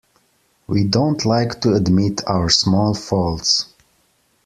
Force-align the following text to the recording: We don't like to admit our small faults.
We 0.65 0.85
don't 0.85 1.23
like 1.25 1.61
to 1.61 1.75
admit 1.75 2.25
our 2.25 2.49
small 2.49 2.95
faults. 2.95 3.67